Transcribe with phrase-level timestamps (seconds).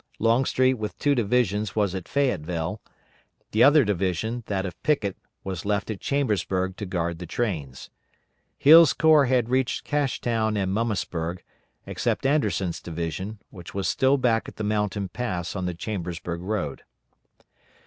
[0.17, 2.81] Longstreet with two divisions was at Fayetteville;
[3.51, 7.91] the other division, that of Pickett, was left at Chambersburg to guard the trains.
[8.57, 11.43] Hill's corps had reached Cashtown and Mummasburg,
[11.85, 16.81] except Anderson's division, which was still back at the mountain pass on the Chambersburg road.